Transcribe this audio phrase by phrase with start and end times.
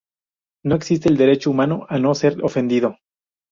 [0.65, 2.97] No existe el derecho humano a no ser ofendido".